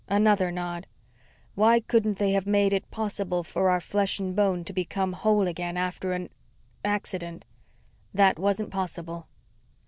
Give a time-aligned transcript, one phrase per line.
[0.09, 0.87] Another nod.
[1.53, 5.47] "Why couldn't they have made it possible for our flesh and bone to become whole
[5.47, 6.31] again after an
[6.83, 7.45] accident?"
[8.11, 9.27] "That wasn't possible."